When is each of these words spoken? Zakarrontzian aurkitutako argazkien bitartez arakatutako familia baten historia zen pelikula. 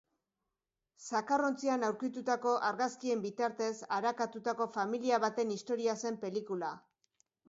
Zakarrontzian 1.09 1.83
aurkitutako 1.89 2.53
argazkien 2.69 3.21
bitartez 3.25 3.69
arakatutako 3.97 4.67
familia 4.79 5.21
baten 5.27 5.53
historia 5.57 5.95
zen 6.05 6.19
pelikula. 6.25 6.71